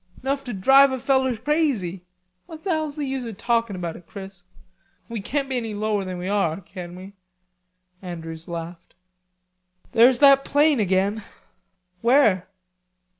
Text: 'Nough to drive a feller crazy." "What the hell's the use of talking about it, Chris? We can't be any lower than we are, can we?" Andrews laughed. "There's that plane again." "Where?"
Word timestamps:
'Nough 0.23 0.43
to 0.45 0.51
drive 0.51 0.91
a 0.91 0.97
feller 0.97 1.37
crazy." 1.37 2.01
"What 2.47 2.63
the 2.63 2.71
hell's 2.71 2.95
the 2.95 3.05
use 3.05 3.23
of 3.23 3.37
talking 3.37 3.75
about 3.75 3.95
it, 3.95 4.07
Chris? 4.07 4.45
We 5.09 5.21
can't 5.21 5.47
be 5.47 5.57
any 5.57 5.75
lower 5.75 6.03
than 6.05 6.17
we 6.17 6.27
are, 6.27 6.59
can 6.59 6.95
we?" 6.95 7.13
Andrews 8.01 8.47
laughed. 8.47 8.95
"There's 9.91 10.17
that 10.17 10.43
plane 10.43 10.79
again." 10.79 11.21
"Where?" 12.01 12.47